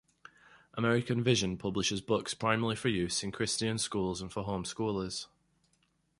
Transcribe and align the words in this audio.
American 0.73 1.23
Vision 1.23 1.57
publishes 1.59 2.01
books 2.01 2.33
primarily 2.33 2.75
for 2.75 2.87
use 2.87 3.21
in 3.23 3.31
Christian 3.31 3.77
schools 3.77 4.19
and 4.19 4.33
for 4.33 4.41
home 4.41 4.63
schoolers. 4.63 5.27